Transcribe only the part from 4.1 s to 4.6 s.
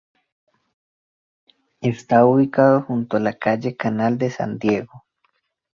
de San